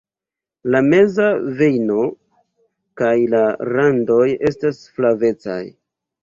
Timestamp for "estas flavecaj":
4.53-5.61